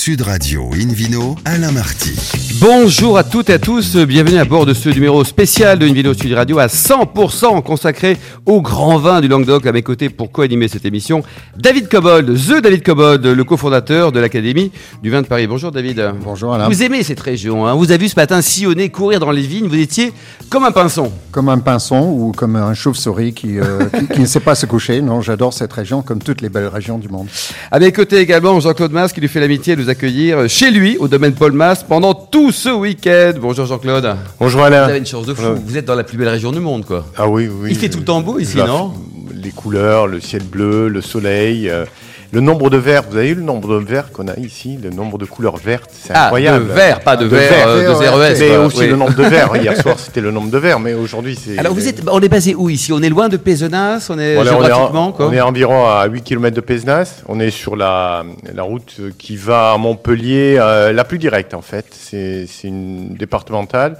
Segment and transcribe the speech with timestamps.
[0.00, 2.16] Sud Radio Invino, Alain Marty.
[2.58, 6.14] Bonjour à toutes et à tous, bienvenue à bord de ce numéro spécial de Invino
[6.14, 8.16] Sud Radio à 100% consacré
[8.46, 9.66] au grand vin du Languedoc.
[9.66, 11.22] À mes côtés pour co-animer cette émission,
[11.58, 15.46] David Cobold, The David Cobold, le cofondateur de l'Académie du vin de Paris.
[15.46, 16.02] Bonjour David.
[16.24, 16.68] Bonjour Alain.
[16.68, 19.68] Vous aimez cette région, hein vous avez vu ce matin sillonner, courir dans les vignes,
[19.68, 20.14] vous étiez
[20.48, 21.12] comme un pinson.
[21.30, 24.64] Comme un pinson ou comme un chauve-souris qui, euh, qui, qui ne sait pas se
[24.64, 25.02] coucher.
[25.02, 27.28] Non, j'adore cette région comme toutes les belles régions du monde.
[27.70, 30.96] À mes côtés également, Jean-Claude Mas qui lui fait l'amitié de nous accueillir chez lui
[30.98, 33.32] au domaine Paul Mas pendant tout ce week-end.
[33.40, 34.16] Bonjour Jean-Claude.
[34.38, 34.84] Bonjour Vous Alain.
[34.84, 37.04] avez une chance de fou, vous êtes dans la plus belle région du monde quoi.
[37.16, 37.68] Ah oui, oui.
[37.72, 38.92] Il fait tout le temps beau ici, La- non?
[39.42, 41.84] Les couleurs, le ciel bleu, le soleil, euh,
[42.32, 43.04] le nombre de verres.
[43.10, 45.90] Vous avez vu le nombre de verres qu'on a ici, le nombre de couleurs vertes,
[45.92, 46.68] c'est Ah, incroyable.
[46.68, 48.38] de verre, pas de, De euh, de verre, ZRES.
[48.40, 48.86] Mais aussi Oui.
[48.88, 49.56] le nombre de verres.
[49.56, 51.58] Hier soir, c'était le nombre de verres, mais aujourd'hui, c'est.
[51.58, 52.92] Alors vous êtes, on est basé où ici?
[52.92, 54.06] On est loin de Pézenas?
[54.10, 56.60] On est Voilà, on est, géographiquement en- quoi on est environ à 8 km de
[56.60, 57.22] Pézenas.
[57.28, 61.62] On est sur la, la route qui va à Montpellier, euh, la plus directe en
[61.62, 61.86] fait.
[61.92, 63.96] C'est une départementale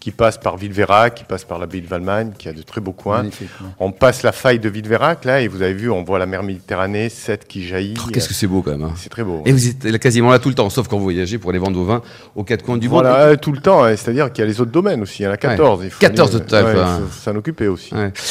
[0.00, 2.92] qui passe par Villeverac, qui passe par l'abbaye de Valmagne, qui a de très beaux
[2.92, 3.24] coins.
[3.24, 3.30] Ouais.
[3.78, 6.42] On passe la faille de Villeverac, là, et vous avez vu, on voit la mer
[6.42, 7.94] Méditerranée, 7 qui jaillit.
[8.02, 8.82] Oh, Qu'est-ce que c'est beau quand même.
[8.82, 8.92] hein.
[8.96, 9.42] C'est très beau.
[9.44, 11.76] Et vous êtes quasiment là tout le temps, sauf quand vous voyagez pour aller vendre
[11.78, 12.00] vos vins
[12.34, 13.02] aux quatre coins du monde.
[13.02, 15.26] Voilà, euh, tout le temps, hein, c'est-à-dire qu'il y a les autres domaines aussi, il
[15.26, 15.82] y en a 14.
[15.84, 17.90] il faut 14 aller- total, faut s'en occuper aussi.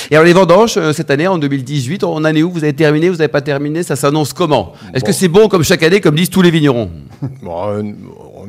[0.09, 3.09] Et alors les vendanges euh, cette année en 2018, en année où vous avez terminé,
[3.09, 4.73] vous n'avez pas terminé, ça s'annonce comment?
[4.95, 6.89] Est-ce que c'est bon comme chaque année, comme disent tous les vignerons?
[7.43, 7.83] Bon, euh,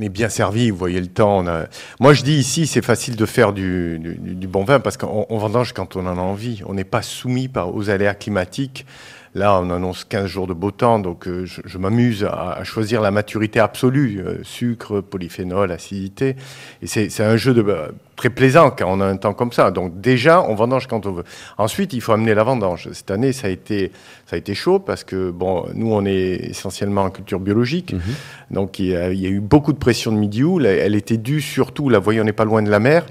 [0.01, 1.45] on est bien servi, vous voyez le temps.
[2.01, 4.01] Moi, je dis ici, c'est facile de faire du,
[4.49, 6.63] bon vin parce qu'on on vendange quand on en a envie.
[6.67, 8.87] On n'est pas soumis aux aléas climatiques.
[9.35, 13.13] Là, on annonce 15 jours de beau temps, donc euh, je, m'amuse à, choisir la
[13.13, 16.35] maturité absolue, euh, sucre, polyphénol, acidité.
[16.83, 19.51] Et c'est c'est un jeu de, bah, très plaisant quand on a un temps comme
[19.51, 19.71] ça.
[19.71, 21.25] Donc déjà, on vendange quand on veut.
[21.57, 22.89] Ensuite, il faut amener la vendange.
[22.93, 23.93] Cette année, ça a été,
[24.27, 27.95] ça a été chaud parce que bon, nous, on est essentiellement en culture biologique.
[28.51, 30.63] Donc il y, a, il y a eu beaucoup de pression de midi-août.
[30.67, 33.07] Elle- était due surtout, là, vous voyez, on n'est pas loin de la mer.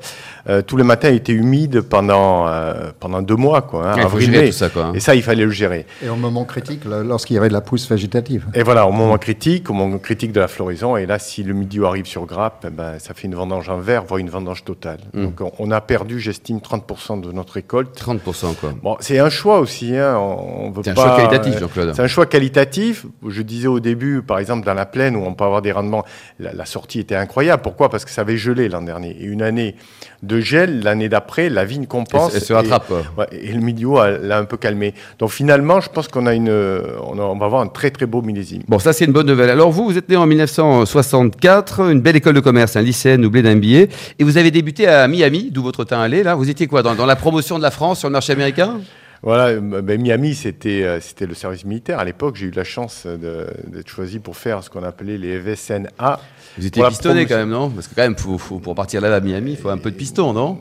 [0.47, 3.87] Euh, tous les matins étaient humides pendant, euh, pendant deux mois, quoi.
[3.89, 4.83] hein, Il faut avril, tout ça quoi.
[4.85, 4.91] hein.
[4.93, 5.87] Et ça, il fallait le gérer.
[6.05, 8.45] Et au moment critique, lorsqu'il y avait de la pousse végétative.
[8.53, 11.53] Et voilà, au moment critique, au moment critique de la floraison, et là, si le
[11.55, 14.63] milieu arrive sur grappe, eh ben, ça fait une vendange en verre, voire une vendange
[14.63, 14.98] totale.
[15.13, 15.25] Mm.
[15.25, 17.97] Donc on, a perdu, j'estime, 30% de notre récolte.
[17.99, 18.73] 30% quoi.
[18.83, 20.17] Bon, c'est un choix aussi, hein.
[20.17, 21.93] on, on veut C'est un pas- choix qualitatif Jean-Claude.
[21.95, 23.05] C'est un choix qualitatif.
[23.27, 26.05] Je disais au début, par exemple, dans la plaine où on peut avoir des rendements,
[26.39, 27.61] la, la sortie était incroyable.
[27.61, 27.89] Pourquoi?
[27.89, 29.11] Parce que ça avait gelé l'an dernier.
[29.11, 29.75] Et une année
[30.21, 32.33] de gel, l'année d'après, la vigne compense.
[32.35, 32.91] Elle se et- rattrape.
[33.17, 33.89] Ouais, et le milieu
[34.21, 34.93] l'a un peu calmé.
[35.17, 38.05] Donc finalement, je pense qu'on a une, on, a- on va avoir un très très
[38.05, 38.63] beau millésime.
[38.67, 39.49] Bon, ça c'est une bonne nouvelle.
[39.49, 43.41] Alors vous, vous êtes né en 1964, une belle école de commerce, un lycéenne doublé
[43.41, 46.35] d'un billet, et vous avez débuté à Miami, d'où votre teint allé là.
[46.35, 48.79] Vous étiez quoi dans, dans la promotion de la France sur le marché américain?
[49.21, 51.99] Voilà, euh, ben, Miami, c'était euh, c'était le service militaire.
[51.99, 55.37] À l'époque, j'ai eu la chance de- d'être choisi pour faire ce qu'on appelait les
[55.39, 56.19] FSNA.
[56.57, 57.69] Vous étiez pistonné quand même, non?
[57.69, 59.91] Parce que quand même, faut- faut- pour partir là à Miami, il faut un peu
[59.91, 60.59] de piston, non?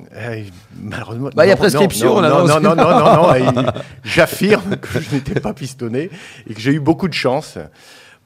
[0.83, 1.31] Malheureusement.
[1.37, 3.73] Bah, il y a prescription, non, là, Non, non, non, non, non, non,
[4.05, 6.11] J'affirme que je n'étais pas pistonné
[6.49, 7.59] et que j'ai eu beaucoup de chance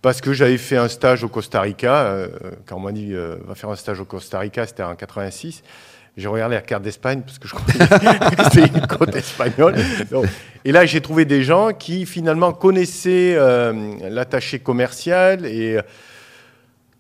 [0.01, 1.95] parce que j'avais fait un stage au Costa Rica.
[2.07, 2.29] euh,
[2.67, 5.63] quand on m'a dit euh, va faire un stage au Costa Rica, c'était en 86.
[6.17, 7.79] J'ai regardé la carte d'Espagne parce que je croyais
[8.37, 9.77] que c'était une côte espagnole.
[10.11, 10.27] Donc,
[10.65, 13.73] et là, j'ai trouvé des gens qui finalement connaissaient euh,
[14.11, 15.83] l'attaché commercial et euh,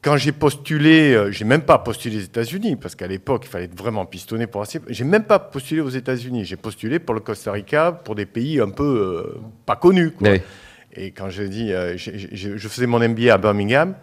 [0.02, 3.66] quand j'ai postulé, euh, j'ai même pas postulé aux États-Unis parce qu'à l'époque, il fallait
[3.66, 4.80] être vraiment pistonné pour assez.
[4.88, 6.44] J'ai même pas postulé aux États-Unis.
[6.44, 10.10] J'ai postulé pour le Costa Rica, pour des pays un peu euh, pas connus.
[10.10, 10.30] quoi.
[10.30, 10.40] Oui.
[10.94, 13.94] Et quand je dis, euh, je faisais mon MBA à Birmingham.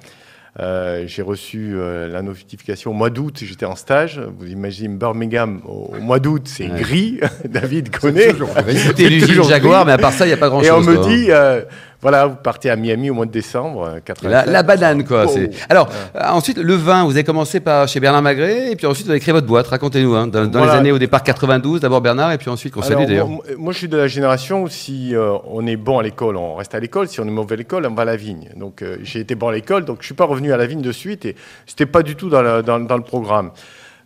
[0.60, 4.20] Euh, j'ai reçu euh, la notification au mois d'août, j'étais en stage.
[4.40, 6.80] Vous imaginez Birmingham au, au mois d'août, c'est Ouais.
[6.80, 7.20] gris.
[7.48, 8.30] David connaît.
[8.76, 9.88] C'était l'usine toujours Jaguar, gris.
[9.88, 10.68] mais à part ça, il n'y a pas grand-chose.
[10.68, 11.08] Et on me quoi.
[11.08, 11.62] dit, euh,
[12.02, 14.46] voilà, vous partez à Miami au mois de décembre, euh, La, 87.
[14.54, 15.26] la banane, quoi.
[15.28, 15.38] Oh.
[15.70, 19.06] Alors, euh, ensuite, le vin, vous avez commencé par chez Bernard Magret, et puis ensuite,
[19.06, 19.68] vous avez créé votre boîte.
[19.68, 20.74] Racontez-nous, hein, dans, dans Voilà.
[20.74, 23.28] les années au départ 92, d'abord Bernard, et puis ensuite qu'on salue d'ailleurs.
[23.28, 26.38] moi, moi, je suis de la génération où si euh, on est bon à l'école,
[26.38, 27.08] on reste à l'école.
[27.10, 28.50] Si on est mauvais à l'école, on va à la vigne.
[28.56, 30.82] Donc, euh, j'ai été bon à l'école, donc je suis pas revenu à la vigne
[30.82, 31.36] de suite et
[31.66, 33.52] c'était pas du tout dans, dans- dans le programme.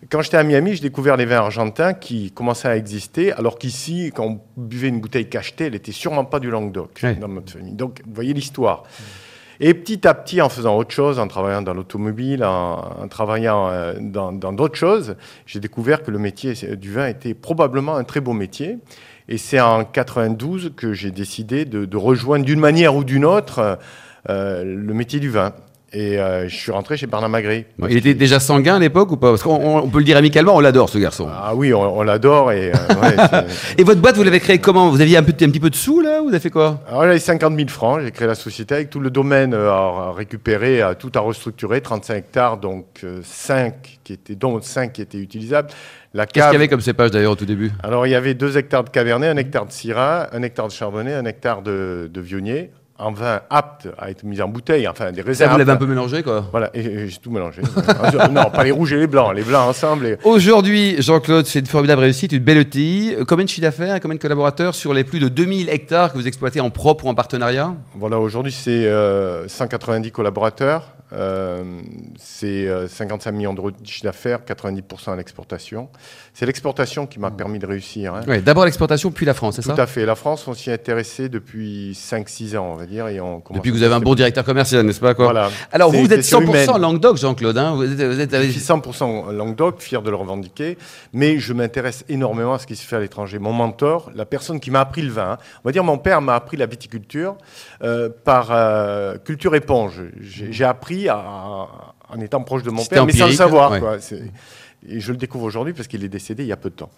[0.09, 4.11] Quand j'étais à Miami, j'ai découvert les vins argentins qui commençaient à exister, alors qu'ici,
[4.15, 7.73] quand on buvait une bouteille cachetée, elle était sûrement pas du Languedoc dans notre famille.
[7.73, 8.83] Donc, vous voyez l'histoire.
[9.59, 13.69] Et petit à petit, en faisant autre chose, en travaillant dans l'automobile, en, en travaillant
[13.69, 15.15] euh, dans dans d'autres choses,
[15.45, 18.79] j'ai découvert que le métier du vin était probablement un très beau métier.
[19.29, 23.79] Et c'est en 92 que j'ai décidé de, de rejoindre d'une manière ou d'une autre
[24.29, 25.53] euh, le métier du vin.
[25.93, 27.67] Et euh, je suis rentré chez Bernard Magret.
[27.77, 29.29] Bon, il était déjà sanguin à l'époque ou pas?
[29.29, 31.29] Parce qu'on on peut le dire amicalement, on l'adore ce garçon.
[31.31, 32.51] Ah oui, on, on l'adore.
[32.51, 33.45] Et, euh, ouais,
[33.77, 34.89] Et votre boîte, vous l'avez créée comment?
[34.89, 36.81] Vous aviez un, peu, un petit peu de sous là Vous avez fait quoi?
[36.87, 40.13] Alors j'avais 50 000 francs, j'ai créé la société avec tout le domaine euh, à,
[40.13, 45.01] récupérer, à tout à restructurer, 35 hectares, donc euh, 5 qui étaient, dont 5 qui
[45.03, 45.69] étaient utilisables.
[46.15, 47.71] Qu'est-ce qu'il y avait comme cépage d'ailleurs au tout début?
[47.83, 50.73] Alors il y avait 2 hectares de cabernet, 1 hectare de syrah, 1 hectare de
[50.73, 55.11] chardonnay, 1 hectare de, de vionnier, en vin apte à être mis en bouteille, enfin
[55.11, 55.51] des Ça, réserves.
[55.53, 57.61] vous l'avez un peu mélangé quoi Voilà, et, et j'ai tout mélangé.
[58.31, 60.05] non, pas les rouges et les blancs, les blancs ensemble.
[60.05, 63.15] et- Aujourd'hui, Jean-Claude, c'est une formidable réussite, une belle ETI.
[63.27, 66.27] Combien de chiffre d'affaires, combien de collaborateurs sur les plus de 2000 hectares que vous
[66.27, 67.73] exploitez en propre ou en partenariat?
[67.95, 70.92] Voilà, aujourd'hui c'est euh, 190 collaborateurs,
[72.17, 75.89] c'est euh, 55 millions d'euros de chiffre d'affaires, 90% à l'exportation.
[76.33, 78.13] C'est l'exportation qui m'a permis de réussir.
[78.15, 78.21] hein.
[78.27, 80.05] Ouais, D'abord l'exportation, puis la France, c'est Tout ça à fait.
[80.05, 83.07] La France, on s'y est intéressé depuis 5-6 ans, on va dire.
[83.07, 85.49] Et on commence Depuis que vous avez un bon directeur commercial, n'est-ce pas quoi Voilà.
[85.71, 86.81] Alors vous, C'est êtes question 100% humaine.
[86.81, 87.57] Languedoc, Jean-Claude.
[87.57, 90.77] hein vous êtes, vous êtes- Je suis 100% Languedoc, fier de le revendiquer,
[91.13, 93.39] mais je m'intéresse énormément à ce qui se fait à l'étranger.
[93.39, 96.21] Mon mentor, la personne qui m'a appris le vin, hein, on va dire mon père
[96.21, 97.35] m'a appris la viticulture
[97.83, 100.01] euh, par euh, culture éponge.
[100.19, 100.65] J'ai j'ai
[101.07, 103.71] appris à- à- en étant proche de mon père, mais sans le savoir.
[103.71, 103.79] ouais.
[103.79, 103.99] quoi.
[103.99, 104.23] C'est-
[104.87, 106.89] Et je le découvre aujourd'hui parce qu'il est décédé il y a peu de temps.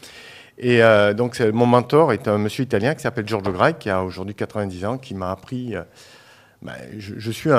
[0.57, 4.03] Et euh, donc mon mentor est un monsieur italien qui s'appelle Giorgio Grai, qui a
[4.03, 5.75] aujourd'hui 90 ans, qui m'a appris...
[5.75, 5.83] euh,
[6.61, 7.51] ben, je, je suis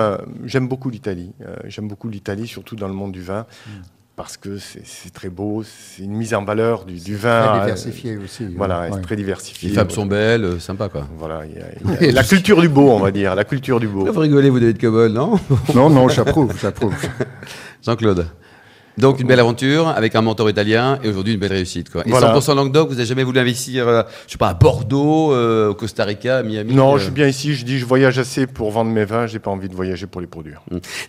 [0.44, 1.32] j'aime beaucoup l'Italie.
[1.42, 3.70] Euh, j'aime beaucoup l'Italie, surtout dans le monde du vin, Mm.
[4.16, 5.62] Parce que c'est très beau.
[5.62, 7.56] C'est une mise en valeur du, du Très vin.
[7.56, 8.46] euh, diversifié aussi.
[8.56, 8.88] Voilà, ouais.
[8.94, 9.68] c'est très diversifié.
[9.68, 11.06] Les femmes sont belles, euh, sympa quoi.
[11.18, 11.58] Voilà, il y
[12.02, 14.10] a- y a la culture du beau, on va dire, la culture du beau.
[14.10, 15.38] Vous rigolez, vous, David Cobol, non?
[15.74, 16.94] Non, non, j'approuve, j'approuve.
[17.84, 18.26] Jean-Claude.
[18.98, 21.90] Donc une belle aventure avec un mentor italien et aujourd'hui une belle réussite.
[21.90, 22.02] Quoi.
[22.06, 22.34] Et Voilà.
[22.34, 25.74] 100% Languedoc, vous n'avez jamais voulu investir, euh, je sais pas, à Bordeaux, euh, au
[25.74, 26.98] Costa Rica, à Miami Non, euh.
[26.98, 27.54] je suis bien ici.
[27.54, 29.26] Je dis, je voyage assez pour vendre mes vins.
[29.26, 30.62] J'ai pas envie de voyager pour les produire.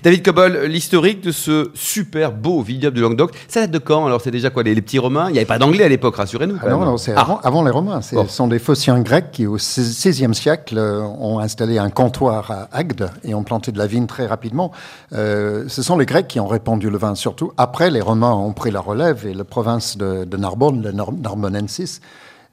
[0.03, 4.21] David Cobol, l'historique de ce super beau vignoble du Languedoc, ça date de quand Alors?
[4.21, 5.27] C'est déjà quoi les, les petits Romains?
[5.29, 6.57] Il n'y avait pas d'anglais à l'époque, rassurez-nous.
[6.61, 7.21] Ah non, non, c'est Ah.
[7.21, 8.01] avant, avant les Romains.
[8.01, 8.27] Ce Bon.
[8.27, 13.09] sont des Phociens grecs qui, au XVIe siècle, euh, ont installé un comptoir à Agde
[13.23, 14.71] et ont planté de la vigne très rapidement.
[15.13, 17.51] Euh, ce sont les Grecs qui ont répandu le vin surtout.
[17.57, 22.01] Après, les Romains ont pris la relève et la province de, de Narbonne, le Narbonensis,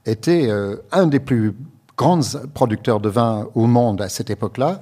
[0.07, 1.55] était euh, un des plus
[1.97, 2.21] grands
[2.53, 4.81] producteurs de vin au monde à cette époque-là.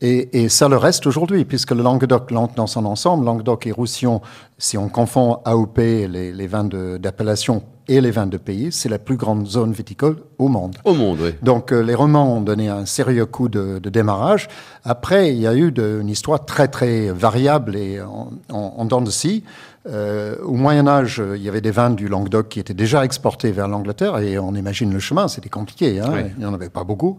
[0.00, 3.72] Et, et ça le reste aujourd'hui, puisque le Languedoc, lan- dans son ensemble, Languedoc et
[3.72, 4.20] Roussillon,
[4.58, 8.98] si on confond AOP, les, les vins d'appellation et les vins de pays, c'est la
[8.98, 10.76] plus grande zone viticole au monde.
[10.84, 11.30] Au monde, oui.
[11.42, 14.48] Donc euh, les Romains ont donné un sérieux coup de, de démarrage.
[14.84, 18.84] Après, il y a eu de- une histoire très très variable et en, en, en
[18.84, 19.44] dents de scie.
[19.88, 23.50] Euh, au Moyen Âge, il y avait des vins du Languedoc qui étaient déjà exportés
[23.50, 25.98] vers l'Angleterre et on imagine le chemin, c'était compliqué.
[25.98, 26.20] Hein, Oui.
[26.36, 27.18] Il n'y en avait pas beaucoup.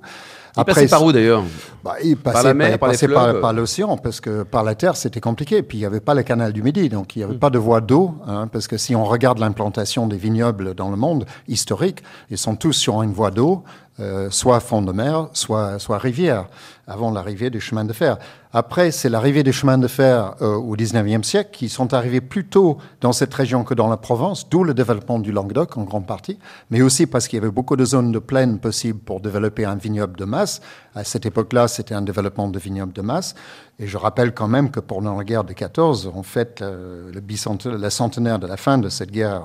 [0.56, 1.44] Il passait par où d'ailleurs
[1.84, 5.64] bah, il passait la mer, par par l'océan, parce que par la terre, c'était compliqué.
[5.64, 7.58] Puis il n'y avait pas le canal du Midi, donc il n'y avait pas de
[7.58, 8.14] voie d'eau.
[8.28, 12.56] hein, parce que si on regarde l'implantation des vignobles dans le monde historique, ils sont
[12.56, 13.64] tous sur une voie d'eau,
[14.00, 16.48] euh, soit fond de mer, soit, soit rivière,
[16.88, 18.18] avant l'arrivée des chemins de fer.
[18.52, 22.46] Après, c'est l'arrivée des chemins de fer euh, au 19e siècle qui sont arrivés plus
[22.46, 26.08] tôt dans cette région que dans la Provence, d'où le développement du Languedoc en grande
[26.08, 26.40] partie,
[26.72, 29.76] mais aussi parce qu'il y avait beaucoup de zones de plaine possibles pour développer un
[29.76, 30.62] vignoble de masse.
[30.96, 33.36] À cette époque-là, c'était un développement de vignoble de masse.
[33.80, 37.20] Et je rappelle quand même que pendant la guerre de 14, on fête euh, le
[37.22, 39.44] bicentenaire, la centenaire de la fin de cette guerre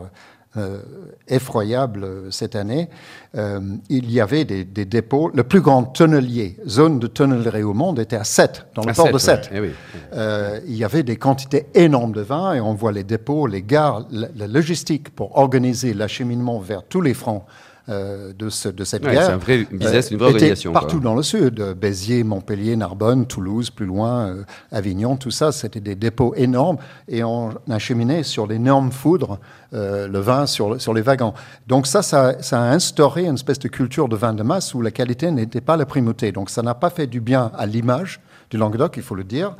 [0.56, 0.80] euh,
[1.28, 2.88] effroyable euh, cette année.
[3.36, 3.60] Euh,
[3.90, 5.30] il y avait des, des dépôts.
[5.34, 8.94] Le plus grand tonnelier, zone de tonnellerie au monde, était à Sète, dans le À
[8.94, 9.50] port Sète, de Sète.
[9.52, 9.56] ouais.
[9.56, 9.70] Eh oui.
[10.14, 13.62] Euh, il y avait des quantités énormes de vin et on voit les dépôts, les
[13.62, 17.42] gares, la, la logistique pour organiser l'acheminement vers tous les fronts
[17.88, 19.24] de, ce- de cette Ouais, guerre.
[19.26, 20.80] c'est un vrai business, une vraie organisation, quoi.
[20.82, 24.42] Partout dans le sud, euh, Béziers, Montpellier, Narbonne, Toulouse, plus loin, euh,
[24.72, 26.76] Avignon, tout ça, c'était des dépôts énormes
[27.08, 29.38] et on acheminait sur d'énormes foudres
[29.74, 31.32] euh, le vin sur, sur les wagons.
[31.66, 34.82] Donc ça, ça, ça a instauré une espèce de culture de vin de masse où
[34.82, 36.30] la qualité n'était pas la primauté.
[36.32, 39.54] Donc ça n'a pas fait du bien à l'image du Languedoc, il faut le dire.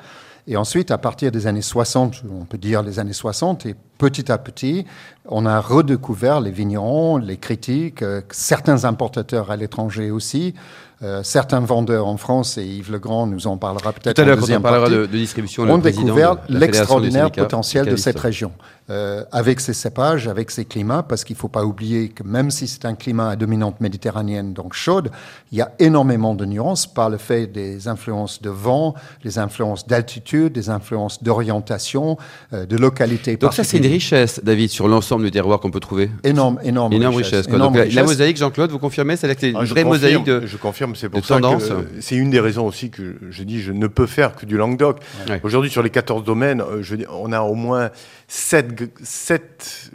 [0.50, 4.32] Et ensuite, à partir des années 60, on peut dire les années 60, et petit
[4.32, 4.86] à petit,
[5.26, 10.54] on a redécouvert les vignerons, les critiques, euh, certains importateurs à l'étranger aussi,
[11.02, 14.26] euh, certains vendeurs en France, et Yves Legrand nous en parlera peut-être Tout à en
[14.26, 17.30] l'heure, quand on deuxième parlera partie, de, de distribution, le ont président découvert la l'extraordinaire
[17.30, 18.50] potentiel de cette région,
[18.90, 22.50] euh, avec ses cépages, avec ses climats, parce qu'il ne faut pas oublier que même
[22.50, 25.10] si c'est un climat à dominante méditerranéenne, donc chaude,
[25.52, 29.86] il y a énormément de nuances par le fait des influences de vent, des influences
[29.86, 32.16] d'altitude, des influences d'orientation,
[32.52, 33.36] euh, de localité.
[33.36, 36.10] Donc ça, c'est une richesse, David, sur l'ensemble du terroir qu'on peut trouver?
[36.24, 37.46] énorme, énorme, Énorme richesse.
[37.46, 37.56] quoi.
[37.56, 40.46] énorme Donc, la, la mosaïque, Jean-Claude, vous confirmez c'est une Ah, vraie confirme, mosaïque de...
[40.46, 40.87] Je confirme.
[40.92, 40.94] Confirme.
[40.96, 41.68] C'est pour ça tendance.
[41.68, 44.46] que euh, c'est une des raisons aussi que je dis je ne peux faire que
[44.46, 44.98] du Languedoc.
[45.28, 45.40] Ouais.
[45.42, 47.90] Aujourd'hui, sur les 14 domaines, euh, je dis, on a au moins
[48.28, 49.90] 7,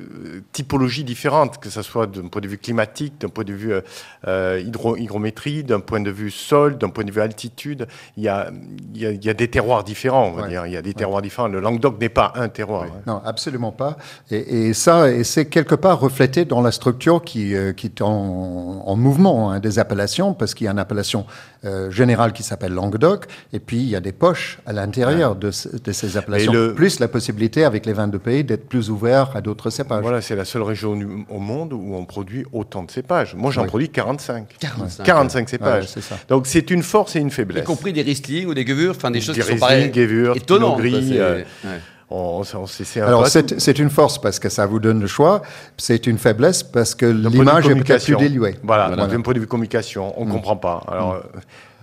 [0.51, 3.81] typologies différentes, que ce soit d'un point de vue climatique, d'un point de vue euh,
[4.27, 7.87] euh, hydro- hygrométrie, d'un point de vue sol, d'un point de vue altitude.
[8.17, 8.51] Il y a,
[8.95, 10.49] il y a, il y a des terroirs différents, on va Ouais.
[10.49, 10.65] dire.
[10.65, 11.47] Il y a des terroirs différents.
[11.47, 12.83] Le Languedoc n'est pas un terroir.
[12.83, 13.01] hein.
[13.07, 13.97] Non, absolument pas.
[14.31, 18.01] Et, et ça, et c'est quelque part reflété dans la structure qui, euh, qui est
[18.01, 21.25] en, en mouvement hein, des appellations, parce qu'il y a une appellation
[21.65, 25.49] euh, générale qui s'appelle Languedoc, et puis il y a des poches à l'intérieur de,
[25.51, 28.89] ce- de ces appellations, le- plus la possibilité avec les vins de pays d'être plus
[28.91, 30.01] ouverts à d'autres cépages.
[30.03, 30.91] Voilà, c'est la seule région
[31.29, 33.33] au monde où on produit autant de cépages.
[33.35, 33.67] Moi, j'en Oui.
[33.67, 34.45] produis 45.
[34.59, 35.03] 45.
[35.03, 35.83] 45 cépages.
[35.83, 36.17] Ouais, c'est ça.
[36.27, 37.63] Donc, c'est une force et une Y faiblesse.
[37.65, 39.67] compris des Riesling ou des Gewürz, enfin des choses Des qui sont.
[39.93, 40.77] Gewürz, étonnantes.
[40.79, 41.69] Gris, euh, ouais.
[42.09, 45.07] On, on- c'est- un Alors c'est c'est une force parce que ça vous donne le
[45.07, 45.41] choix,
[45.77, 48.55] c'est une faiblesse parce que l'image est peut-être plus diluée.
[48.63, 49.07] Voilà, Voilà.
[49.07, 50.83] d'un point de vue communication, on ne comprend pas.
[50.87, 51.19] Alors, euh,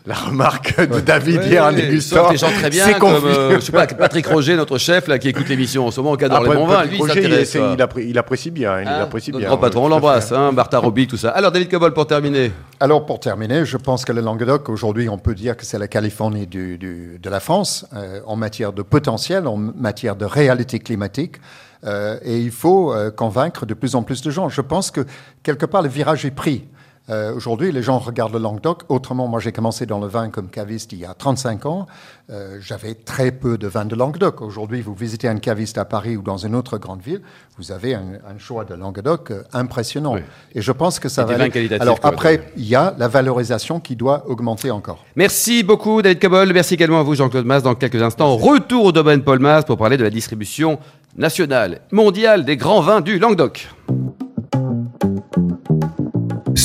[0.07, 3.13] la remarque de David Ouais, hier en ouais, dégustant, des gens très bien, c'est comme
[3.15, 3.27] confus.
[3.27, 6.17] euh, je sais pas, Patrick Roger, notre chef, là, qui écoute l'émission en ce moment,
[6.17, 7.73] qui adore Après, les bons vins, lui, Roger, il, quoi.
[7.75, 8.81] il appré- il apprécie bien.
[8.81, 9.49] Il Hein, apprécie notre bien.
[9.49, 10.01] grand patron, on tout à fait.
[10.07, 11.31] l'embrasse, hein, Martha Robic, tout ça.
[11.31, 12.51] Alors, David Cobol, pour terminer.
[12.81, 15.87] Alors, pour terminer, je pense que le Languedoc, aujourd'hui, on peut dire que c'est la
[15.89, 20.79] Californie du- du- de la France euh, en matière de potentiel, en matière de réalité
[20.79, 21.37] climatique.
[21.85, 24.49] Euh, et il faut euh, convaincre de plus en plus de gens.
[24.49, 25.03] Je pense que,
[25.43, 26.65] quelque part, le virage est pris.
[27.09, 28.83] Euh, Aujourd'hui, les gens regardent le Languedoc.
[28.89, 31.87] Autrement, moi, j'ai commencé dans le vin comme caviste il y a 35 ans.
[32.31, 34.41] Euh, J'avais très peu de vin de Languedoc.
[34.43, 37.21] Aujourd'hui, vous visitez un caviste à Paris ou dans une autre grande ville,
[37.59, 40.15] vous avez un, un choix de Languedoc euh, impressionnant.
[40.15, 40.21] Oui.
[40.55, 42.95] Et je pense que ça va vins aller- qualitatifs, Alors quoi, après, il y a
[42.97, 45.05] la valorisation qui doit augmenter encore.
[45.17, 46.53] Merci beaucoup, David Cobol.
[46.53, 47.63] Merci également à vous, Jean-Claude Mas.
[47.65, 50.79] Dans quelques instants, retour au domaine Paul Mas pour parler de la distribution
[51.17, 53.69] nationale, mondiale des grands vins du Languedoc.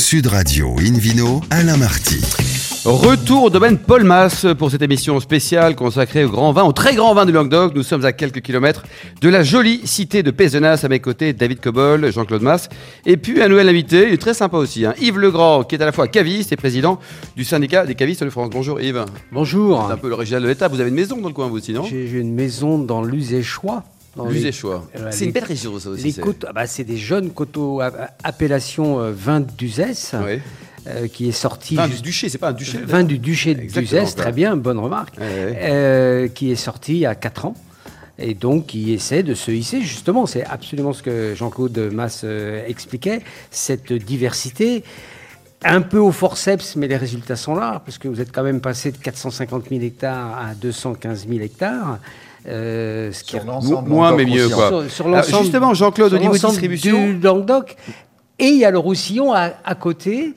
[0.05, 2.21] Sud Radio Invino, Alain Marty.
[2.85, 6.93] Retour au domaine Paul Mas pour cette émission spéciale consacrée au grand vin, au très
[6.93, 7.73] grand vin du Languedoc.
[7.73, 8.83] Nous sommes à quelques kilomètres
[9.19, 10.81] de la jolie cité de Pézenas.
[10.83, 12.69] À mes côtés, David Cobol, Jean-Claude Mas.
[13.07, 15.81] Et puis un nouvel invité, il est très sympa aussi, hein, Yves Legrand, qui est
[15.81, 16.99] à la fois caviste et président
[17.35, 18.51] du syndicat des cavistes de France.
[18.51, 19.05] Bonjour Yves.
[19.31, 19.85] Bonjour.
[19.87, 20.67] C'est un peu l'original de l'État.
[20.67, 21.83] Vous avez une maison dans le coin, vous aussi, non?
[21.83, 23.83] J'ai j'ai une maison dans l'Uzéchois.
[25.11, 26.01] C'est une belle région, ça aussi.
[26.47, 27.91] Ah bah, c'est des jeunes coteaux à-
[28.23, 30.13] appellation euh, vin d'Uzès,
[30.87, 31.75] euh, qui est sorti.
[31.75, 32.77] Vin du duché, c'est pas un duché.
[32.79, 37.05] vin du duché d'Uzès, très bien, bonne remarque, Ouais, euh, qui est sorti il y
[37.05, 37.55] a 4 ans.
[38.17, 42.63] Et donc, qui essaie de se hisser, justement, c'est absolument ce que Jean-Claude Masse euh,
[42.65, 44.83] expliquait, cette diversité,
[45.65, 48.61] un peu au forceps, mais les résultats sont là, parce que vous êtes quand même
[48.61, 51.99] passé de 450 000 hectares à 215 000 hectares.
[52.47, 54.67] Euh, ce qui Sur est- l'ensemble Moins, mais mieux, quoi.
[54.69, 55.43] sur, sur Alors, l'ensemble.
[55.43, 56.97] justement, Jean-Claude, au niveau de l'ensemble distribution.
[57.13, 57.75] Du Languedoc.
[58.37, 60.33] Et il y a le Roussillon à, à côté.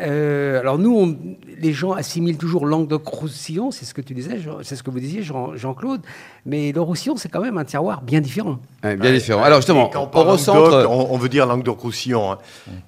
[0.00, 1.16] Euh, alors nous, on-
[1.58, 5.00] les gens assimilent toujours Languedoc-Roussillon, c'est ce que tu disais, Jean- c'est ce que vous
[5.00, 6.00] disiez, Jean- Jean-Claude.
[6.46, 8.58] Mais le Roussillon, c'est quand même un terroir bien différent.
[8.82, 9.42] Ouais, bien différent.
[9.42, 10.86] Alors justement, quand on, on recentre.
[10.88, 12.32] On, on veut dire Languedoc-Roussillon.
[12.32, 12.38] hein.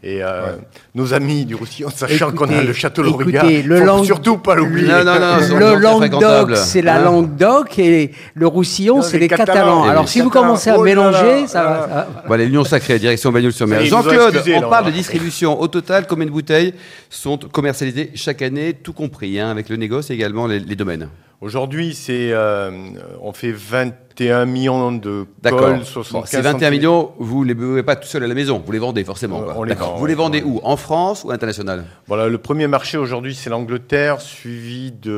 [0.02, 0.56] Et euh,
[0.94, 4.54] nos amis du Roussillon, sachant qu'on a le château Laurigat, le faut Lang- surtout pas
[4.54, 4.88] l'oublier.
[4.88, 5.76] Non, non, non, le.
[5.76, 9.54] Languedoc, c'est la Hein Languedoc et le Roussillon, c'est les les Catalans.
[9.54, 9.82] Catalans.
[9.84, 12.08] Alors si vous commencez à Oh mélanger, là, ça va.
[12.26, 13.78] Voilà, l'Union Sacrée, direction Bagnols-sur-Mer.
[13.80, 15.60] Ça y est, ils nous ont Jean-Claude, on parle de distribution.
[15.60, 16.72] Au total, combien de bouteilles
[17.10, 21.08] sont commercialisées chaque année, tout compris, hein, avec le négoce et également les, les domaines?
[21.42, 22.70] Aujourd'hui, c'est, euh,
[23.20, 25.60] on fait 21 millions de D'accord.
[25.62, 26.70] cols, Bon, 75 ces 21 centilitres.
[26.70, 29.40] millions, vous ne les buvez pas tout seul à la maison, vous les vendez forcément.
[29.40, 29.54] Euh, quoi.
[29.56, 29.94] on les D'accord.
[29.94, 30.60] vend, vous les vendez où?
[30.62, 31.84] En France ou international?
[32.06, 35.10] Voilà, le premier marché aujourd'hui, c'est l'Angleterre, suivi de,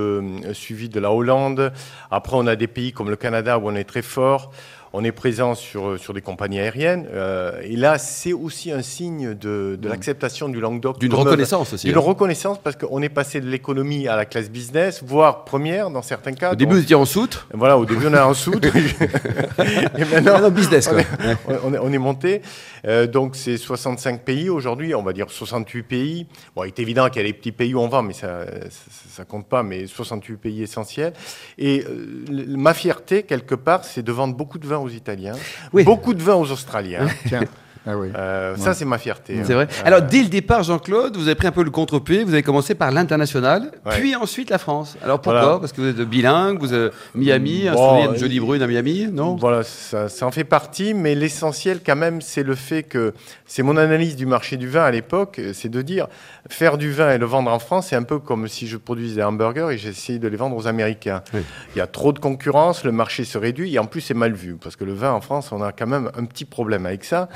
[0.46, 1.74] euh, suivi de la Hollande.
[2.10, 4.50] Après, on a des pays comme le Canada où on est très fort.
[4.96, 7.08] On est présent sur, euh, sur des compagnies aériennes.
[7.12, 11.00] Euh, et là, c'est aussi un signe de, de l'acceptation du Languedoc.
[11.00, 11.88] D'une reconnaissance aussi.
[11.88, 12.00] D'une hein.
[12.00, 16.32] reconnaissance parce qu'on est passé de l'économie à la classe business, voire première dans certains
[16.34, 16.52] cas.
[16.52, 17.44] Au début, vous étiez en soute.
[17.52, 18.64] voilà, au début, on est en soude.
[19.98, 21.00] et maintenant, Non, business, quoi.
[21.48, 22.40] On, on est, on est monté.
[22.86, 26.26] Euh, donc, c'est 65 pays aujourd'hui, on va dire 68 pays.
[26.54, 28.46] Bon, il est évident qu'il y a des petits pays où on vend, mais ça,
[28.70, 31.14] ça, ça compte pas, mais 68 pays essentiels.
[31.58, 35.34] Et euh, ma fierté, quelque part, c'est de vendre beaucoup de vin aux Italiens,
[35.72, 35.84] Oui.
[35.84, 37.08] beaucoup de vin aux Australiens.
[37.26, 37.42] Tiens.
[37.86, 38.08] Ah oui.
[38.16, 39.40] Euh, Ça, c'est ma fierté.
[39.44, 39.64] C'est vrai.
[39.70, 42.24] Euh, Alors, dès le départ, Jean-Claude, vous avez pris un peu le contre-pied.
[42.24, 43.98] Vous avez commencé par l'international, Ouais.
[44.00, 44.96] puis ensuite la France.
[45.02, 45.58] Alors pourquoi Voilà.
[45.58, 48.66] Parce que vous êtes bilingue, vous êtes Miami, un Bon, de euh, Jolie Brune à
[48.66, 49.36] Miami, non?
[49.36, 53.12] Voilà, ça, ça en fait partie, mais l'essentiel quand même, c'est le fait que
[53.46, 56.06] c'est mon analyse du marché du vin à l'époque, c'est de dire
[56.48, 59.16] faire du vin et le vendre en France, c'est un peu comme si je produisais
[59.16, 61.22] des hamburgers et j'essayais de les vendre aux Américains.
[61.34, 61.40] Oui.
[61.74, 64.32] Il y a trop de concurrence, le marché se réduit et en plus c'est mal
[64.32, 67.04] vu parce que le vin en France, on a quand même un petit problème avec
[67.04, 67.28] ça,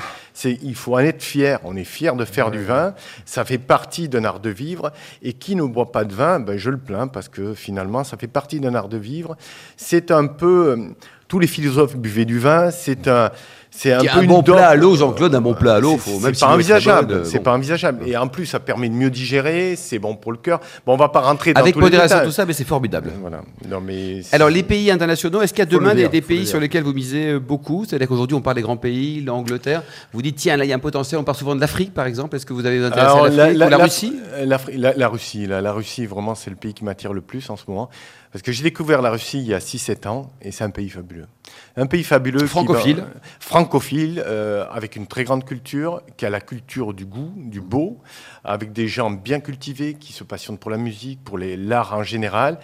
[0.44, 1.60] il faut en être fier.
[1.64, 2.94] On est fier de faire du vin.
[3.24, 4.92] Ça fait partie d'un art de vivre.
[5.22, 8.16] Et qui ne boit pas de vin, ben, je le plains parce que finalement, ça
[8.16, 9.36] fait partie d'un art de vivre.
[9.76, 10.88] C'est un peu, euh,
[11.28, 12.70] tous les philosophes buvaient du vin.
[12.70, 13.30] C'est un,
[13.78, 15.98] c'est un peu bon plat à l'eau, Jean-Claude, un bon plat à l'eau.
[16.02, 17.24] c'est- si pas envisageable.
[17.24, 17.44] C'est bon.
[17.44, 18.08] pas envisageable.
[18.08, 19.76] Et en plus, ça permet de mieux digérer.
[19.76, 20.60] C'est bon pour le cœur.
[20.84, 23.12] Bon, on va pas rentrer dans Avec tous modération, tout ça, mais c'est formidable.
[23.20, 23.42] Voilà.
[23.68, 26.58] Non, mais Alors, les pays internationaux, est-ce qu'il y a demain des, dire, pays sur
[26.58, 27.84] lesquels vous misez euh, beaucoup?
[27.84, 29.82] C'est-à-dire qu'aujourd'hui, on parle des grands pays, l'Angleterre.
[30.12, 31.20] Vous dites, tiens, là, il y a un potentiel.
[31.20, 32.34] On parle souvent de l'Afrique, par exemple.
[32.36, 34.16] Est-ce que vous avez Alors, à l'Afrique la, la- Russie?
[34.34, 37.48] euh, la, la Russie, la, la Russie, vraiment, c'est le pays qui m'attire le plus
[37.50, 37.88] en ce moment.
[38.32, 40.90] Parce que j'ai découvert la Russie il y a 6-7 ans et c'est un pays
[40.90, 41.26] fabuleux.
[41.76, 42.40] Un pays fabuleux.
[42.40, 43.04] qui Francophile.
[43.40, 47.98] francophile, euh, avec une très grande culture, qui a la culture du goût, du beau,
[48.44, 52.58] avec des gens bien cultivés qui se passionnent pour la musique, pour l'art en général,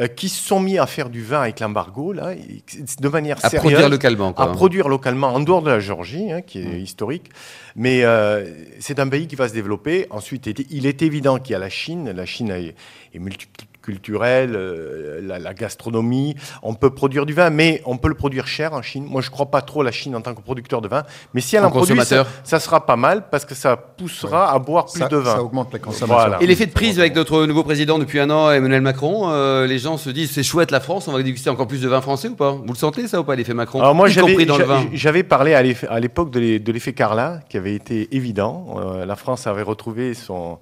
[0.00, 2.64] euh, qui se sont mis à faire du vin avec l'embargo, là, et-
[3.00, 4.32] de manière À sérieuse produire localement.
[4.32, 4.44] Quoi.
[4.46, 7.30] à produire localement en dehors de la Géorgie, hein, qui est historique.
[7.76, 10.06] Mais euh, c'est un pays qui va se développer.
[10.10, 12.10] Ensuite, il est- évident qu'il y a la Chine.
[12.10, 12.74] La Chine est,
[13.14, 13.68] est multiculturelle,
[14.14, 16.34] euh, la, la gastronomie.
[16.62, 19.06] On peut produire du vin, mais on peut le produire cher en Chine.
[19.08, 21.04] Moi, je ne crois pas trop à la Chine en tant que producteur de vin.
[21.32, 22.26] Mais si elle En en produit, ça, consommateur.
[22.44, 25.34] ça sera pas mal parce que ça poussera à boire plus ça, de vin.
[25.34, 26.06] ça augmente la consommation.
[26.06, 26.42] Voilà.
[26.42, 29.78] Et l'effet de prise avec notre nouveau président depuis un an, Emmanuel Macron, euh, les
[29.78, 32.28] gens se disent c'est chouette la France, on va déguster encore plus de vin français
[32.28, 32.52] ou pas?
[32.52, 33.80] Vous le sentez ça ou pas l'effet Macron?
[33.80, 38.76] Alors moi, j'avais, parlé à l'époque de l'effet Carla, qui avait été évident.
[38.78, 40.58] Euh, la France avait retrouvé son,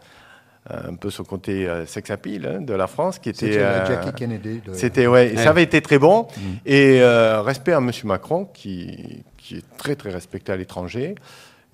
[0.71, 3.47] un peu son côté euh, sex appeal hein, de la France, qui était...
[3.47, 4.61] C'était euh, Jackie Kennedy.
[4.64, 6.23] de- C'était ouais, ça avait été très bon.
[6.37, 6.40] Mm.
[6.66, 11.16] Et euh, respect à Monsieur Macron, qui, qui est très très respecté à l'étranger.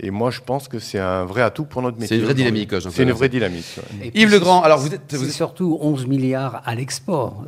[0.00, 2.16] Et moi, je pense que c'est un vrai atout pour notre métier.
[2.18, 2.92] une vraie dynamique, Jean-Claude.
[2.94, 3.66] C'est une vraie dynamique.
[4.00, 4.10] ouais.
[4.14, 7.44] Yves c'est- Legrand, alors vous êtes, C'est vous, êtes- surtout 11 milliards à l'export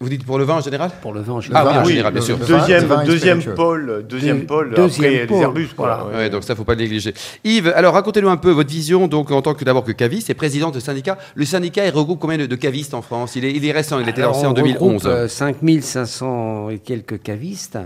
[0.00, 1.66] vous dites pour le vin en général pour le vin en Ah général.
[1.66, 2.36] oui, en vin, général, bien sûr.
[2.38, 5.68] Deuxième, vin deuxième pôle, deuxième Deux- pôle deuxième après les pôle, Airbus.
[5.76, 6.06] voilà.
[6.06, 6.14] Ouais.
[6.16, 7.14] Ouais, donc ça, faut pas le négliger.
[7.44, 10.34] Yves, alors racontez-nous un peu votre vision, donc en tant que d'abord que caviste et
[10.34, 11.16] président de syndicat.
[11.34, 13.36] Le syndicat, il regroupe combien de, de cavistes en France?
[13.36, 14.82] Il est, il est récent, il a été Alors, lancé en on 2011.
[14.82, 17.78] regroupe, euh, 5500 et quelques cavistes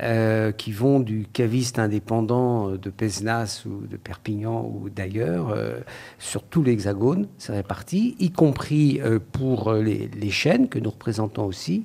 [0.00, 5.78] euh, qui vont du caviste indépendant euh, de Pézenas ou de Perpignan ou d'ailleurs euh,
[6.20, 11.39] sur tout l'hexagone, c'est réparti, y compris euh, pour les, les chaînes que nous représentons
[11.46, 11.84] aussi,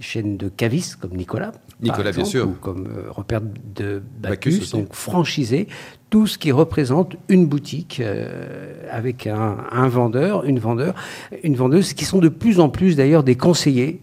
[0.00, 2.48] chaînes de cavistes comme Nicolas, bien sûr.
[2.48, 3.40] ou comme euh, Repère
[3.74, 5.68] de Bacchus donc franchisé,
[6.10, 10.94] tout ce qui représente une boutique euh, avec un, un vendeur, une vendeur,
[11.42, 14.00] une vendeuse, qui sont de plus en plus d'ailleurs des conseillers.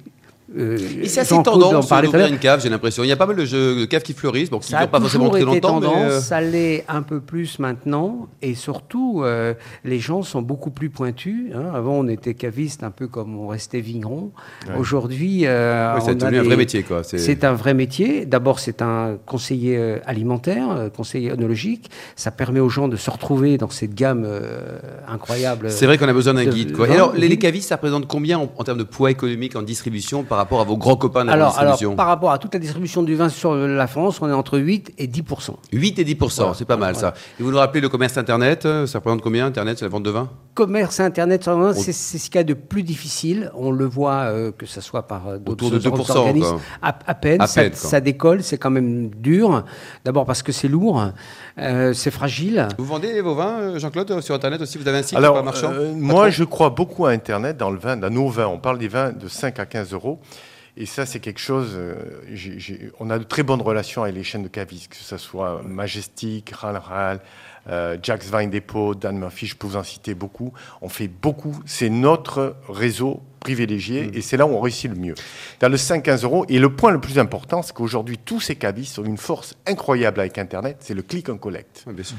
[0.57, 3.03] Euh, Et c'est assez tendance d'ouvrir une cave, j'ai l'impression.
[3.03, 4.81] Il y a pas mal de, jeux, de caves qui fleurissent, bon, qui Ça ne
[4.83, 5.79] durent pas forcément très été longtemps.
[5.79, 9.53] mais, tendance, euh, ça l'est un peu plus maintenant, et surtout, euh,
[9.85, 11.51] les gens sont beaucoup plus pointus.
[11.53, 11.71] hein.
[11.75, 14.31] Avant, on était caviste un peu comme on restait vigneron.
[14.77, 17.03] Aujourd'hui, euh, ouais, c'est devenu un vrai métier, quoi.
[17.03, 18.25] C'est- C'est un vrai métier.
[18.25, 21.91] D'abord, c'est un conseiller euh, alimentaire, conseiller œnologique.
[22.15, 25.69] Ça permet aux gens de se retrouver dans cette gamme euh, incroyable.
[25.69, 26.73] C'est vrai qu'on a besoin d'un de guide.
[26.73, 26.87] Quoi.
[26.87, 30.23] Et alors, les cavistes, ça représente combien en, en termes de poids économique en distribution
[30.23, 32.53] par rapport à vos grands copains de la alors, alors, distribution par rapport à toute
[32.53, 35.23] la distribution du vin sur la France, on est entre 8 et 10
[35.71, 36.17] 8 et 10
[36.55, 37.09] c'est pas mal Voilà.
[37.09, 37.13] ça.
[37.39, 40.03] Et vous nous rappelez le commerce internet, euh, ça représente combien Internet, c'est la vente
[40.03, 40.29] de vin?
[40.53, 43.51] Commerce Internet, sur le vin, c'est c'est ce qu'il y a de plus difficile.
[43.55, 46.57] On le voit, euh, que ce soit par euh, d'autres Autour de 2%, organismes.
[46.81, 49.63] À, à peine, À ça, peine, ça décolle, c'est quand même dur.
[50.03, 51.11] D'abord parce que c'est lourd,
[51.59, 52.67] euh, c'est fragile.
[52.77, 55.71] Vous vendez vos vins, Jean-Claude, sur Internet aussi Vous avez un site Alors, pas marchand?
[55.71, 58.47] euh, Pas moi, je crois beaucoup à Internet dans le vin, dans nos vins.
[58.47, 60.19] On parle des vins de 5 à 15 euros.
[60.77, 61.71] Et ça, c'est quelque chose.
[61.75, 62.21] euh,
[62.99, 66.51] on a de très bonnes relations avec les chaînes de cavistes, que ce soit Majestic,
[66.51, 67.19] Ral Ral,
[67.67, 70.53] euh, Jack's Wine Depot, Dan Murphy, je peux vous en citer beaucoup.
[70.81, 71.59] On fait beaucoup.
[71.65, 74.11] C'est notre réseau privilégié Mm.
[74.13, 75.15] et c'est là où on réussit le mieux.
[75.59, 76.45] Dans le 5-15 euros.
[76.49, 80.19] Et le point le plus important, c'est qu'aujourd'hui, tous ces cavistes ont une force incroyable
[80.21, 81.83] avec Internet, c'est le click and collect.
[81.87, 82.15] Bien sûr.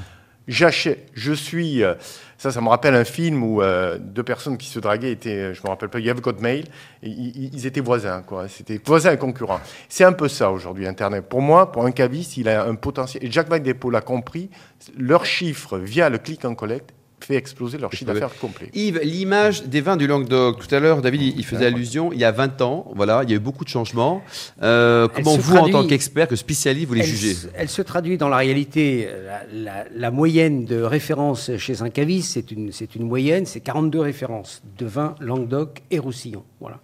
[0.50, 1.84] J'achète, je suis.
[1.84, 1.94] euh,
[2.36, 5.54] ça, ça me rappelle un film où euh, deux personnes qui se draguaient étaient, euh,
[5.54, 6.64] je me rappelle pas, You've Got Mail,
[7.04, 8.48] et ils, ils étaient voisins, quoi.
[8.48, 9.60] C'était voisins et concurrents.
[9.88, 11.26] C'est un peu ça aujourd'hui, Internet.
[11.28, 13.24] Pour moi, pour un caviste, il a un potentiel.
[13.24, 14.50] Et Jack Van l'a compris.
[14.98, 16.90] Leur chiffre via le click and collect
[17.24, 18.70] fait exploser leur chiffre d'affaires complet.
[18.74, 20.58] Yves, l'image des vins du Languedoc.
[20.66, 22.12] Tout à l'heure, David, il- faisait allusion.
[22.12, 24.22] Il y a 20 ans, voilà, il y a eu beaucoup de changements.
[24.62, 27.82] Euh, comment vous, en tant qu'expert, que spécialiste, vous les elle, jugez se- elle se
[27.82, 29.06] traduit dans la réalité.
[29.08, 33.46] euh, La, la- la moyenne de référence chez un caviste, c'est une, c'est une moyenne,
[33.46, 36.42] c'est 42 références de vin Languedoc et Roussillon.
[36.60, 36.80] Voilà.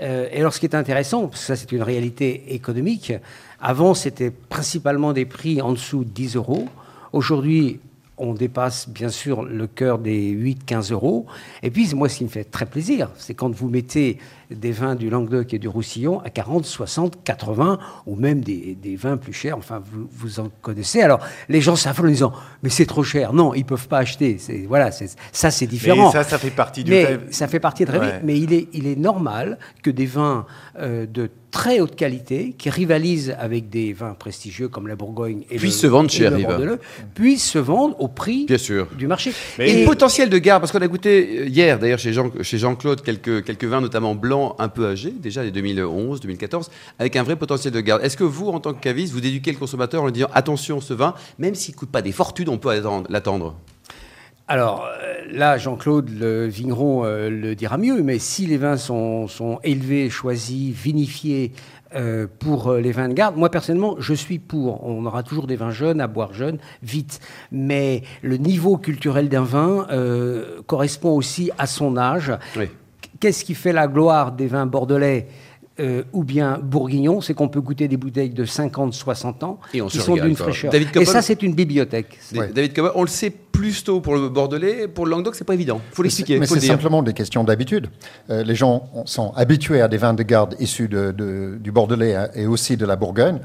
[0.00, 3.12] Euh, et alors, ce qui est intéressant, parce que ça, c'est une réalité économique.
[3.60, 6.68] Avant, c'était principalement des prix en dessous de 10 euros.
[7.12, 7.80] Aujourd'hui,
[8.16, 11.26] on dépasse bien sûr le cœur des 8-15 euros.
[11.62, 14.18] Et puis, moi, ce qui me fait très plaisir, c'est quand vous mettez
[14.50, 19.16] des vins du Languedoc et du Roussillon à 40, 60, 80, ou même des, vins
[19.16, 19.56] plus chers.
[19.56, 21.00] Enfin, vous, vous en connaissez.
[21.00, 23.32] Alors, les gens s'affrontent en disant, mais c'est trop cher.
[23.32, 24.38] Non, ils ne peuvent pas acheter.
[24.68, 26.06] Voilà, ça, c'est différent.
[26.06, 28.20] Mais ça, ça fait partie du mais Ça fait partie de rêve.
[28.24, 30.46] Mais il est, il est normal que des vins
[30.78, 35.56] euh, de très haute qualité, qui rivalisent avec des vins prestigieux comme la Bourgogne et
[35.56, 36.32] puissent se vendre cher,
[37.14, 38.88] puissent se vendre au prix Bien sûr.
[38.98, 39.32] du marché.
[39.60, 42.58] et le potentiel de garde, parce qu'on a goûté euh, hier d'ailleurs chez Jean, chez
[42.58, 47.22] Jean-Claude quelques, quelques vins, notamment blancs un peu âgés, déjà les 2011, 2014, avec un
[47.22, 48.02] vrai potentiel de garde.
[48.02, 50.80] Est-ce que vous, en tant que caviste, vous éduquez le consommateur en lui disant attention,
[50.80, 52.70] ce vin, même s'il ne coûte pas des fortunes, on peut
[53.08, 53.56] l'attendre?
[54.46, 59.26] Alors euh, là, Jean-Claude le vigneron euh, le dira mieux, mais si les vins sont,
[59.62, 61.52] élevés, choisis, vinifiés
[61.94, 64.86] euh, pour les vins de garde, moi personnellement, je suis pour.
[64.86, 67.20] On aura toujours des vins jeunes à boire jeunes, vite.
[67.52, 69.86] Mais le niveau culturel d'un vin
[70.66, 72.32] correspond aussi à son âge.
[73.24, 75.28] Qu'est-ce qui fait la gloire des vins bordelais
[75.80, 79.98] euh, ou bien bourguignon, c'est qu'on peut goûter des bouteilles de 50, 60 ans qui
[79.98, 80.70] sont d'une fraîcheur.
[80.74, 82.18] et ça, c'est une bibliothèque.
[82.54, 85.54] David Cobol, on le sait plus tôt pour le Bordelais, pour le Languedoc, c'est pas
[85.54, 85.80] évident.
[85.90, 86.38] Il faut l'expliquer.
[86.38, 87.88] Mais c'est simplement des questions d'habitude.
[88.28, 92.46] Euh, les gens sont habitués à des vins de garde issus du Bordelais hein, et
[92.46, 93.40] aussi de la Bourgogne.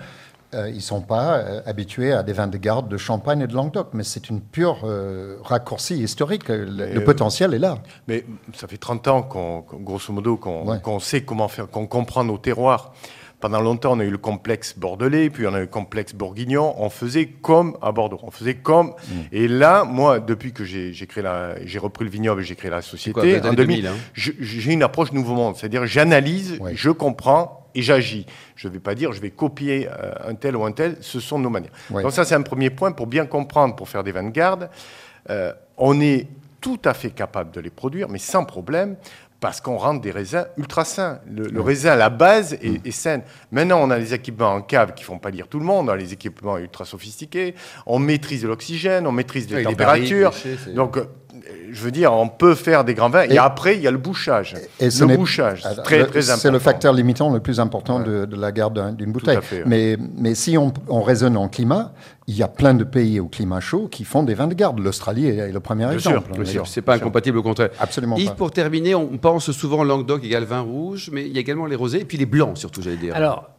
[0.56, 3.48] Euh, ils ne sont pas euh, habitués à des vins de garde de Champagne et
[3.48, 6.46] de Languedoc, mais c'est une pure euh, raccourci historique.
[6.48, 7.78] Le, potentiel est là.
[8.08, 12.40] Mais ça fait 30 ans, qu'on, grosso modo, qu'on, sait comment faire, qu'on comprend nos
[12.40, 12.94] terroirs.
[13.40, 16.74] Pendant longtemps, on a eu le complexe bordelais, puis on a eu le complexe bourguignon.
[16.78, 18.20] On faisait comme à Bordeaux.
[18.24, 18.88] On faisait comme.
[18.88, 19.14] Mm.
[19.32, 22.72] Et là, moi, depuis que j'ai, créé la, j'ai repris le vignoble et j'ai créé
[22.72, 23.94] la société, en 2000, hein?
[24.14, 25.56] j'ai une approche nouveau monde.
[25.56, 28.26] C'est-à-dire, j'analyse, je comprends et j'agis.
[28.56, 31.20] Je ne vais pas dire je vais copier euh, un tel ou un tel, ce
[31.20, 31.72] sont nos manières.
[31.90, 34.70] Donc ça c'est un premier point pour bien comprendre, pour faire des garde.
[35.30, 36.28] Euh, on est
[36.62, 38.98] tout à fait capable de les produire, mais sans problème,
[39.40, 41.20] parce qu'on rentre des raisins ultra sains.
[41.30, 42.88] Le, raisin, la base, est, mm.
[42.88, 43.22] est, saine.
[43.52, 45.92] Maintenant, on a les équipements en cave qui font pas lire tout le monde, on
[45.92, 47.56] a les équipements ultra sophistiqués,
[47.86, 50.34] on maîtrise l'oxygène, on maîtrise les températures.
[50.76, 51.06] Donc, euh,
[51.72, 53.24] je veux dire, on peut faire des grands vins.
[53.24, 54.56] Et, après, il y a le bouchage.
[54.80, 56.42] Et le bouchage, c'est très, très important.
[56.42, 59.40] C'est le facteur limitant le plus important de, la garde d'une bouteille.
[59.66, 61.94] mais, mais si on, on, raisonne en climat,
[62.28, 64.80] il y a plein de pays au climat chaud qui font des vins de garde.
[64.80, 66.32] L'Australie est le premier exemple.
[66.34, 67.70] Bien sûr, c'est pas incompatible au contraire.
[67.80, 71.42] Absolument Yves, pour terminer, on pense souvent Languedoc égale vin rouge, mais il y a
[71.42, 73.16] également les rosés et puis les blancs surtout, j'allais dire.
[73.16, 73.50] Alors,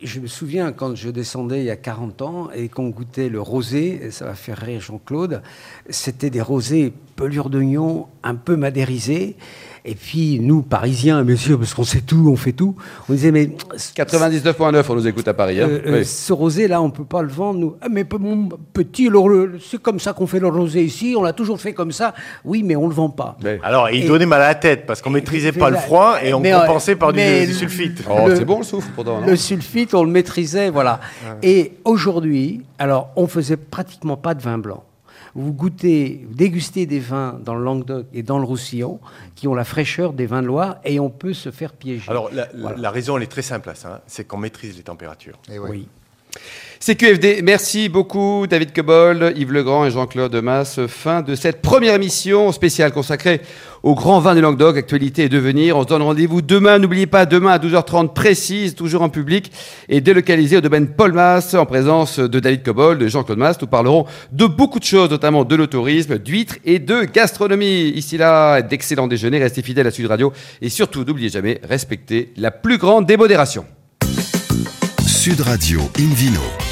[0.00, 3.40] je me souviens quand je descendais il y a 40 ans et qu'on goûtait le
[3.40, 5.42] rosé, ça va faire rire Jean-Claude,
[5.90, 9.36] c'était des rosés pelure d'oignon un peu madérisés.
[9.88, 12.76] Et puis, nous, Parisiens, bien sûr, parce qu'on sait tout, on fait tout,
[13.08, 13.46] on disait, mais...
[13.96, 15.62] 99.9, on nous écoute à Paris.
[15.62, 15.68] Hein.
[15.70, 17.76] Euh, euh, ce rosé-là, on ne peut pas le vendre, nous.
[17.80, 19.08] Ah, mais mon petit,
[19.66, 22.12] c'est comme ça qu'on fait le rosé ici, on l'a toujours fait comme ça.
[22.44, 23.38] Oui, mais on ne le vend pas.
[23.62, 26.34] Alors, il donnait mal à la tête, parce qu'on ne maîtrisait pas le froid et
[26.34, 27.20] on compensait par du,
[27.54, 28.04] sulfite.
[28.10, 29.22] Oh, c'est bon le soufre, pourtant.
[29.26, 31.00] le sulfite, on le maîtrisait, voilà.
[31.42, 34.84] Et aujourd'hui, alors, on faisait pratiquement pas de vin blanc
[35.38, 39.00] vous goûtez, vous dégustez des vins dans le Languedoc et dans le Roussillon
[39.36, 42.10] qui ont la fraîcheur des vins de Loire et on peut se faire piéger.
[42.10, 44.00] Alors la, raison, elle est très simple à ça, hein.
[44.06, 45.38] c'est qu'on maîtrise les températures.
[45.48, 45.88] Et eh oui.
[46.80, 50.78] CQFD, merci beaucoup David Cobol, Yves Legrand et Jean-Claude Masse.
[50.86, 53.40] Fin de cette première émission spéciale consacrée
[53.82, 55.76] au grand vin de Languedoc, actualité et devenir.
[55.76, 59.50] On se donne rendez-vous demain, n'oubliez pas, demain à 12h30 précise, toujours en public
[59.88, 63.60] et délocalisé au domaine Paul Masse en présence de David Cobol, de Jean-Claude Masse.
[63.60, 67.88] Nous parlerons de beaucoup de choses, notamment de l'autorisme, d'huîtres et de gastronomie.
[67.88, 72.52] Ici là, d'excellents déjeuners, restez fidèles à Sud Radio et surtout, n'oubliez jamais, respectez la
[72.52, 73.66] plus grande démodération.
[75.36, 76.67] Radio Invino.